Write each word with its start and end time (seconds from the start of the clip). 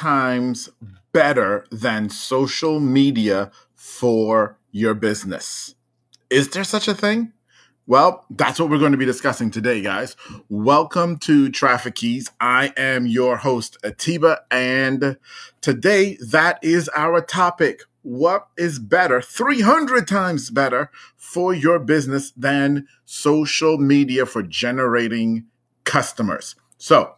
times 0.00 0.70
better 1.12 1.66
than 1.70 2.08
social 2.08 2.80
media 2.80 3.50
for 3.74 4.56
your 4.72 4.94
business. 4.94 5.74
Is 6.30 6.48
there 6.48 6.64
such 6.64 6.88
a 6.88 6.94
thing? 6.94 7.34
Well, 7.86 8.24
that's 8.30 8.58
what 8.58 8.70
we're 8.70 8.78
going 8.78 8.92
to 8.92 8.98
be 8.98 9.04
discussing 9.04 9.50
today, 9.50 9.82
guys. 9.82 10.16
Welcome 10.48 11.18
to 11.18 11.50
Traffic 11.50 11.96
Keys. 11.96 12.30
I 12.40 12.72
am 12.78 13.04
your 13.04 13.36
host, 13.36 13.76
Atiba, 13.84 14.38
and 14.50 15.18
today 15.60 16.16
that 16.30 16.58
is 16.62 16.88
our 16.96 17.20
topic. 17.20 17.82
What 18.00 18.48
is 18.56 18.78
better, 18.78 19.20
300 19.20 20.08
times 20.08 20.48
better 20.48 20.90
for 21.18 21.52
your 21.52 21.78
business 21.78 22.30
than 22.30 22.88
social 23.04 23.76
media 23.76 24.24
for 24.24 24.42
generating 24.42 25.44
customers? 25.84 26.54
So, 26.78 27.16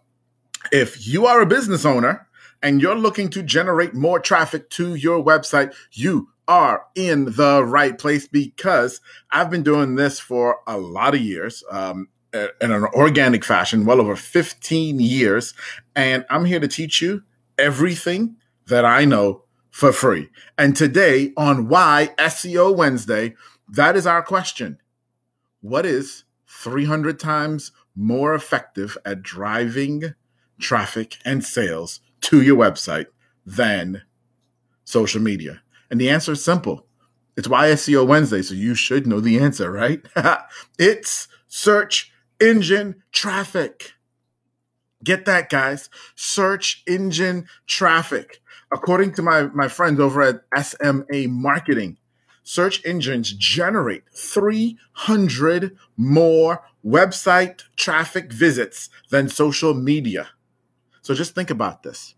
if 0.73 1.07
you 1.07 1.27
are 1.27 1.41
a 1.41 1.47
business 1.47 1.85
owner 1.85 2.27
and 2.63 2.81
you're 2.81 2.95
looking 2.95 3.29
to 3.31 3.43
generate 3.43 3.95
more 3.95 4.21
traffic 4.21 4.71
to 4.71 4.95
your 4.95 5.23
website, 5.23 5.75
you 5.93 6.29
are 6.49 6.87
in 6.95 7.25
the 7.37 7.65
right 7.65 7.99
place 7.99 8.27
because 8.27 9.01
I've 9.31 9.51
been 9.51 9.63
doing 9.63 9.95
this 9.95 10.21
for 10.21 10.59
a 10.67 10.79
lot 10.79 11.15
of 11.15 11.21
years 11.21 11.63
um, 11.71 12.09
in 12.33 12.51
an 12.61 12.85
organic 12.95 13.45
fashion, 13.45 13.85
well 13.85 14.01
over 14.01 14.17
15 14.17 15.01
years. 15.01 15.55
And 15.95 16.25
I'm 16.31 16.45
here 16.45 16.61
to 16.61 16.69
teach 16.69 17.03
you 17.03 17.23
everything 17.59 18.37
that 18.67 18.85
I 18.85 19.05
know 19.05 19.45
for 19.71 19.93
free. 19.93 20.29
And 20.59 20.77
today 20.77 21.33
on 21.37 21.69
Why 21.69 22.11
SEO 22.19 22.75
Wednesday, 22.75 23.35
that 23.69 23.97
is 23.97 24.07
our 24.07 24.23
question. 24.23 24.79
What 25.61 25.87
is 25.87 26.25
300 26.47 27.19
times 27.19 27.73
more 27.95 28.35
effective 28.35 28.97
at 29.05 29.23
driving 29.23 30.15
traffic 30.59 31.19
and 31.25 31.45
sales 31.45 32.01
to 32.23 32.43
your 32.43 32.57
website 32.57 33.07
than 33.45 34.03
social 34.85 35.21
media? 35.21 35.63
And 35.91 36.01
the 36.01 36.11
answer 36.11 36.33
is 36.33 36.45
simple. 36.45 36.87
It's 37.37 37.49
why 37.49 37.69
SEO 37.69 38.07
Wednesday, 38.07 38.43
so 38.43 38.55
you 38.55 38.75
should 38.75 39.07
know 39.07 39.21
the 39.21 39.39
answer, 39.39 39.71
right? 39.71 40.05
it's 40.79 41.29
search 41.49 42.13
engine 42.41 43.03
traffic. 43.13 43.93
Get 45.03 45.25
that, 45.25 45.49
guys. 45.49 45.89
Search 46.15 46.83
engine 46.87 47.47
traffic. 47.67 48.41
According 48.73 49.15
to 49.15 49.23
my, 49.23 49.45
my 49.55 49.69
friends 49.69 50.01
over 50.01 50.23
at 50.23 50.43
SMA 50.65 51.29
Marketing, 51.29 51.99
search 52.43 52.85
engines 52.85 53.33
generate 53.33 54.05
300 54.15 55.77
more 55.97 56.63
website 56.85 57.63
traffic 57.77 58.33
visits 58.33 58.89
than 59.11 59.29
social 59.29 59.75
media. 59.75 60.31
So 61.03 61.15
just 61.15 61.35
think 61.35 61.51
about 61.51 61.83
this. 61.83 62.15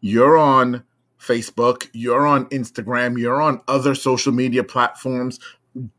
You're 0.00 0.36
on 0.36 0.84
Facebook, 1.20 1.88
you're 1.92 2.26
on 2.26 2.46
Instagram, 2.46 3.18
you're 3.18 3.40
on 3.40 3.60
other 3.68 3.94
social 3.94 4.32
media 4.32 4.64
platforms, 4.64 5.38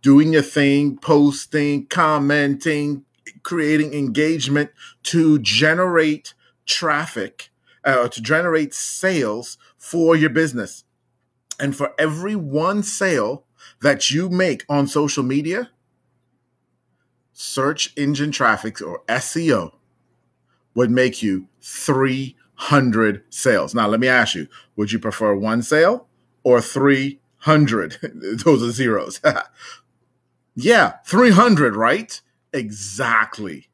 doing 0.02 0.34
your 0.34 0.42
thing, 0.42 0.98
posting, 0.98 1.86
commenting, 1.86 3.06
creating 3.44 3.94
engagement 3.94 4.72
to 5.04 5.40
generate 5.40 6.34
traffic, 6.66 7.52
uh, 7.86 8.08
to 8.10 8.22
generate 8.22 8.74
sales 8.74 9.58
for 9.78 10.16
your 10.16 10.30
business. 10.30 10.84
And 11.60 11.76
for 11.76 11.94
every 11.98 12.36
one 12.36 12.84
sale 12.84 13.46
that 13.82 14.12
you 14.12 14.30
make 14.30 14.66
on 14.68 14.88
social 14.88 15.24
media, 15.24 15.70
search 17.32 17.94
engine 17.96 18.32
traffic 18.32 18.82
or 18.82 19.04
SEO 19.08 19.74
would 20.76 20.92
make 20.92 21.22
you 21.22 21.48
300 21.62 23.24
sales. 23.30 23.76
Now, 23.76 23.88
let 23.88 24.00
me 24.00 24.08
ask 24.08 24.36
you 24.36 24.48
would 24.76 24.92
you 24.92 25.00
prefer 25.00 25.36
one 25.36 25.62
sale 25.62 26.08
or 26.44 26.62
300? 26.62 27.98
Those 28.44 28.64
are 28.64 28.72
zeros. 28.72 29.22
yeah, 30.56 30.94
300, 31.06 31.76
right? 31.76 32.22
Exactly. 32.52 33.70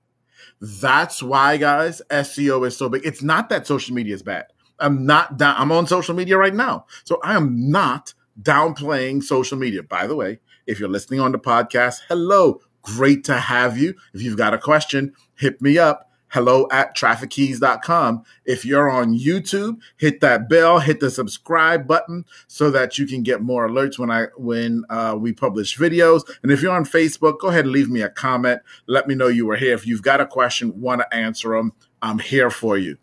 That's 0.61 1.23
why, 1.23 1.57
guys, 1.57 2.01
SEO 2.09 2.67
is 2.67 2.75
so 2.75 2.89
big. 2.89 3.05
It's 3.05 3.23
not 3.23 3.49
that 3.49 3.65
social 3.65 3.95
media 3.95 4.13
is 4.13 4.23
bad. 4.23 4.47
I'm 4.79 5.05
not 5.05 5.37
down. 5.37 5.55
I'm 5.57 5.71
on 5.71 5.87
social 5.87 6.15
media 6.15 6.37
right 6.37 6.53
now. 6.53 6.85
So 7.03 7.19
I 7.23 7.35
am 7.35 7.69
not 7.69 8.13
downplaying 8.41 9.23
social 9.23 9.57
media. 9.57 9.83
By 9.83 10.07
the 10.07 10.15
way, 10.15 10.39
if 10.67 10.79
you're 10.79 10.89
listening 10.89 11.19
on 11.19 11.31
the 11.31 11.39
podcast, 11.39 12.01
hello. 12.07 12.61
Great 12.81 13.23
to 13.25 13.37
have 13.37 13.77
you. 13.77 13.93
If 14.13 14.21
you've 14.21 14.37
got 14.37 14.53
a 14.53 14.57
question, 14.57 15.13
hit 15.35 15.61
me 15.61 15.77
up 15.77 16.08
hello 16.29 16.67
at 16.71 16.95
traffickeys.com. 16.95 18.23
If 18.45 18.65
you're 18.65 18.89
on 18.89 19.17
YouTube, 19.17 19.79
hit 19.97 20.21
that 20.21 20.49
bell, 20.49 20.79
hit 20.79 20.99
the 20.99 21.11
subscribe 21.11 21.87
button 21.87 22.25
so 22.47 22.71
that 22.71 22.97
you 22.97 23.05
can 23.05 23.23
get 23.23 23.41
more 23.41 23.67
alerts 23.67 23.99
when 23.99 24.09
I 24.09 24.27
when 24.37 24.85
uh, 24.89 25.15
we 25.19 25.33
publish 25.33 25.77
videos. 25.77 26.23
And 26.43 26.51
if 26.51 26.61
you're 26.61 26.75
on 26.75 26.85
Facebook, 26.85 27.39
go 27.39 27.49
ahead 27.49 27.65
and 27.65 27.73
leave 27.73 27.89
me 27.89 28.01
a 28.01 28.09
comment. 28.09 28.61
Let 28.87 29.07
me 29.07 29.15
know 29.15 29.27
you 29.27 29.45
were 29.45 29.57
here. 29.57 29.73
If 29.73 29.85
you've 29.85 30.03
got 30.03 30.21
a 30.21 30.25
question, 30.25 30.79
want 30.79 31.01
to 31.01 31.13
answer 31.13 31.49
them, 31.49 31.73
I'm 32.01 32.19
here 32.19 32.49
for 32.49 32.77
you. 32.77 32.97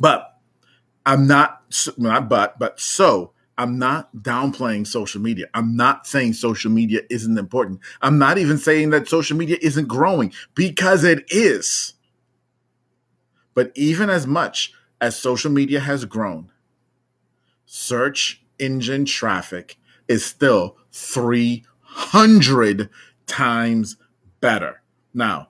But 0.00 0.36
I'm 1.04 1.26
not 1.26 1.62
not 1.96 2.28
but 2.28 2.58
but 2.58 2.80
so 2.80 3.32
I'm 3.58 3.78
not 3.78 4.14
downplaying 4.16 4.86
social 4.86 5.20
media. 5.20 5.46
I'm 5.54 5.76
not 5.76 6.06
saying 6.06 6.34
social 6.34 6.70
media 6.70 7.00
isn't 7.08 7.38
important. 7.38 7.80
I'm 8.02 8.18
not 8.18 8.36
even 8.38 8.58
saying 8.58 8.90
that 8.90 9.08
social 9.08 9.36
media 9.36 9.56
isn't 9.62 9.88
growing 9.88 10.32
because 10.54 11.04
it 11.04 11.24
is. 11.28 11.94
But 13.56 13.72
even 13.74 14.10
as 14.10 14.26
much 14.26 14.74
as 15.00 15.16
social 15.18 15.50
media 15.50 15.80
has 15.80 16.04
grown, 16.04 16.50
search 17.64 18.42
engine 18.58 19.06
traffic 19.06 19.78
is 20.06 20.22
still 20.26 20.76
300 20.92 22.90
times 23.26 23.96
better. 24.40 24.82
Now, 25.14 25.48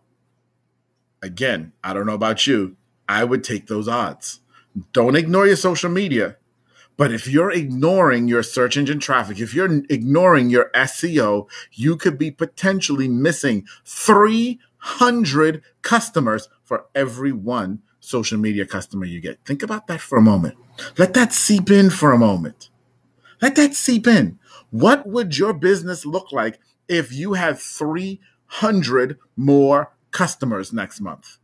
again, 1.20 1.72
I 1.82 1.92
don't 1.92 2.06
know 2.06 2.14
about 2.14 2.46
you. 2.46 2.76
I 3.08 3.24
would 3.24 3.42
take 3.42 3.66
those 3.66 3.88
odds. 3.88 4.38
Don't 4.92 5.16
ignore 5.16 5.48
your 5.48 5.56
social 5.56 5.90
media. 5.90 6.36
But 6.96 7.12
if 7.12 7.26
you're 7.26 7.50
ignoring 7.50 8.28
your 8.28 8.44
search 8.44 8.76
engine 8.76 9.00
traffic, 9.00 9.40
if 9.40 9.52
you're 9.52 9.82
ignoring 9.90 10.48
your 10.48 10.70
SEO, 10.74 11.48
you 11.72 11.96
could 11.96 12.18
be 12.18 12.30
potentially 12.30 13.08
missing 13.08 13.66
300 13.84 15.62
customers 15.82 16.48
for 16.62 16.86
every 16.94 17.32
one 17.32 17.82
social 18.06 18.38
media 18.38 18.64
customer 18.64 19.04
you 19.04 19.20
get. 19.20 19.44
Think 19.44 19.62
about 19.64 19.88
that 19.88 20.00
for 20.00 20.16
a 20.16 20.22
moment. 20.22 20.56
Let 20.96 21.14
that 21.14 21.32
seep 21.32 21.70
in 21.70 21.90
for 21.90 22.12
a 22.12 22.18
moment. 22.18 22.70
Let 23.42 23.56
that 23.56 23.74
seep 23.74 24.06
in. 24.06 24.38
What 24.70 25.06
would 25.06 25.36
your 25.36 25.52
business 25.52 26.06
look 26.06 26.30
like 26.30 26.60
if 26.88 27.12
you 27.12 27.32
had 27.32 27.58
300 27.58 29.18
more 29.36 29.92
customers 30.12 30.72
next 30.72 31.00
month? 31.00 31.38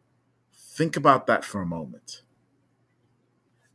Think 0.54 0.96
about 0.96 1.26
that 1.26 1.44
for 1.44 1.60
a 1.60 1.66
moment. 1.66 2.22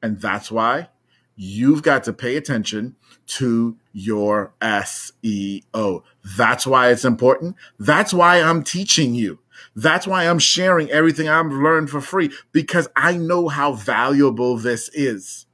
And 0.01 0.21
that's 0.21 0.49
why 0.49 0.87
you've 1.35 1.83
got 1.83 2.05
to 2.05 2.13
pay 2.13 2.37
attention 2.37 2.95
to 3.27 3.77
your 3.91 4.53
SEO. 4.61 6.03
That's 6.37 6.65
why 6.65 6.89
it's 6.89 7.05
important. 7.05 7.57
That's 7.77 8.13
why 8.13 8.41
I'm 8.41 8.63
teaching 8.63 9.13
you. 9.13 9.39
That's 9.75 10.07
why 10.07 10.27
I'm 10.27 10.39
sharing 10.39 10.89
everything 10.91 11.29
I've 11.29 11.51
learned 11.51 11.89
for 11.89 12.01
free 12.01 12.31
because 12.51 12.87
I 12.95 13.17
know 13.17 13.47
how 13.47 13.73
valuable 13.73 14.57
this 14.57 14.89
is. 14.89 15.45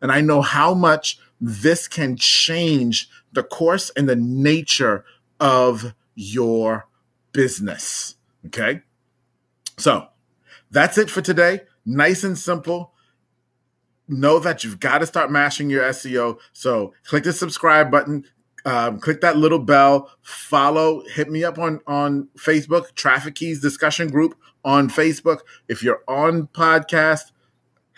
And 0.00 0.10
I 0.10 0.20
know 0.20 0.42
how 0.42 0.74
much 0.74 1.18
this 1.40 1.88
can 1.88 2.16
change 2.16 3.08
the 3.32 3.42
course 3.42 3.90
and 3.96 4.08
the 4.08 4.16
nature 4.16 5.04
of 5.40 5.94
your 6.14 6.86
business. 7.32 8.16
Okay. 8.46 8.82
So 9.78 10.08
that's 10.70 10.98
it 10.98 11.10
for 11.10 11.20
today. 11.22 11.62
Nice 11.84 12.24
and 12.24 12.38
simple. 12.38 12.92
Know 14.08 14.38
that 14.38 14.64
you've 14.64 14.80
got 14.80 14.98
to 14.98 15.06
start 15.06 15.30
mashing 15.30 15.70
your 15.70 15.84
SEO. 15.84 16.38
So 16.52 16.92
click 17.04 17.24
the 17.24 17.32
subscribe 17.32 17.90
button, 17.90 18.24
um, 18.64 19.00
click 19.00 19.20
that 19.20 19.36
little 19.36 19.58
bell, 19.58 20.10
follow, 20.22 21.02
hit 21.14 21.30
me 21.30 21.44
up 21.44 21.58
on, 21.58 21.80
on 21.86 22.28
Facebook, 22.36 22.94
Traffic 22.94 23.34
Keys 23.34 23.60
Discussion 23.60 24.08
Group 24.08 24.34
on 24.64 24.88
Facebook. 24.88 25.40
If 25.68 25.82
you're 25.82 26.02
on 26.06 26.48
podcast, 26.48 27.32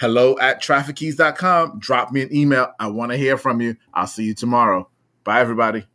hello 0.00 0.37
at 0.38 0.62
traffickeys.com. 0.62 1.78
Drop 1.78 2.12
me 2.12 2.22
an 2.22 2.34
email. 2.34 2.72
I 2.78 2.88
want 2.88 3.12
to 3.12 3.19
hear 3.19 3.37
from 3.37 3.61
you. 3.61 3.76
I'll 3.93 4.06
see 4.06 4.25
you 4.25 4.34
tomorrow. 4.34 4.88
Bye, 5.25 5.40
everybody. 5.40 5.87